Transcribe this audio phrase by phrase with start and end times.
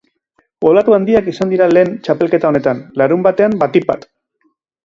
[0.69, 4.09] Olatu handiak izan dira lehen txapelketa honetan, larunbatean batipat.